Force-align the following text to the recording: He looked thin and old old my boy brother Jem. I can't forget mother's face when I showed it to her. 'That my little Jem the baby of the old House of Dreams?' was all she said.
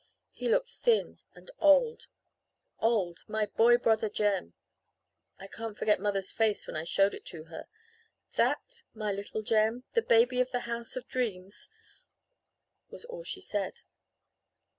He 0.31 0.49
looked 0.49 0.69
thin 0.69 1.19
and 1.35 1.51
old 1.59 2.07
old 2.79 3.19
my 3.27 3.45
boy 3.45 3.77
brother 3.77 4.09
Jem. 4.09 4.55
I 5.37 5.45
can't 5.45 5.77
forget 5.77 5.99
mother's 5.99 6.31
face 6.31 6.65
when 6.65 6.75
I 6.75 6.85
showed 6.85 7.13
it 7.13 7.23
to 7.27 7.43
her. 7.43 7.67
'That 8.31 8.81
my 8.95 9.11
little 9.11 9.43
Jem 9.43 9.83
the 9.93 10.01
baby 10.01 10.41
of 10.41 10.49
the 10.49 10.57
old 10.57 10.63
House 10.65 10.95
of 10.95 11.07
Dreams?' 11.07 11.69
was 12.89 13.05
all 13.05 13.23
she 13.23 13.41
said. 13.41 13.81